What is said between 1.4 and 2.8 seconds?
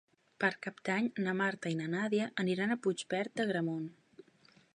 Marta i na Nàdia aniran a